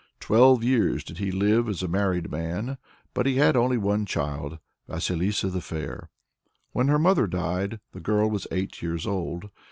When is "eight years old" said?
8.49-9.51